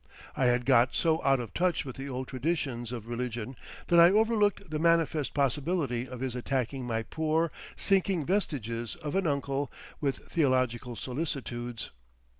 [0.35, 3.55] I had got so out of touch with the old traditions of religion
[3.85, 9.27] that I overlooked the manifest possibility of his attacking my poor, sinking vestiges of an
[9.27, 11.91] uncle with theological solicitudes.